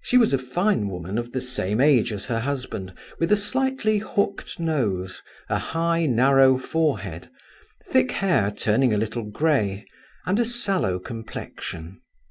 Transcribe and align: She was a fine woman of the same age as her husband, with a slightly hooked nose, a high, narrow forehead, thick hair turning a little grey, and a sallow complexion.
She 0.00 0.16
was 0.16 0.32
a 0.32 0.38
fine 0.38 0.88
woman 0.88 1.18
of 1.18 1.32
the 1.32 1.40
same 1.42 1.82
age 1.82 2.10
as 2.10 2.24
her 2.24 2.40
husband, 2.40 2.94
with 3.18 3.30
a 3.30 3.36
slightly 3.36 3.98
hooked 3.98 4.58
nose, 4.58 5.20
a 5.50 5.58
high, 5.58 6.06
narrow 6.06 6.56
forehead, 6.56 7.28
thick 7.84 8.12
hair 8.12 8.50
turning 8.50 8.94
a 8.94 8.96
little 8.96 9.24
grey, 9.24 9.84
and 10.24 10.40
a 10.40 10.46
sallow 10.46 10.98
complexion. 10.98 12.00